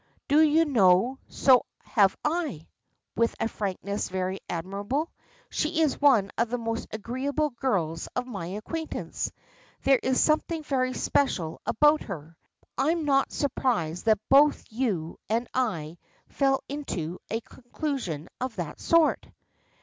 [0.27, 2.65] Do you know, so have I,"
[3.15, 5.11] with a frankness very admirable.
[5.51, 9.31] "She is one of the most agreeable girls of my acquaintance.
[9.83, 12.35] There is something very special about her.
[12.79, 19.27] I'm not surprised that both you and I fell into a conclusion of that sort."